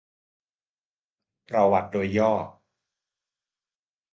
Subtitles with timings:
[1.49, 2.33] ประวัติโดยย่อ